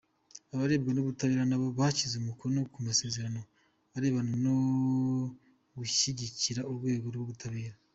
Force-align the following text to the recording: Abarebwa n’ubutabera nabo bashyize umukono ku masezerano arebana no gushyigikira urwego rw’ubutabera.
Abarebwa 0.53 0.91
n’ubutabera 0.93 1.43
nabo 1.47 1.67
bashyize 1.79 2.15
umukono 2.17 2.59
ku 2.73 2.77
masezerano 2.87 3.41
arebana 3.95 4.33
no 4.45 4.55
gushyigikira 5.77 6.61
urwego 6.71 7.07
rw’ubutabera. 7.15 7.75